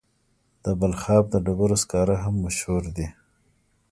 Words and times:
د 0.63 0.65
بلخاب 0.79 1.23
د 1.29 1.35
ډبرو 1.45 1.77
سکاره 1.83 2.15
هم 2.23 2.35
مشهور 2.45 2.83
دي. 2.95 3.07